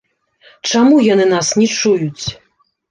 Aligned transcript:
Чаму 0.71 0.95
яны 1.13 1.25
нас 1.35 1.47
не 1.61 1.67
чуюць? 1.79 2.25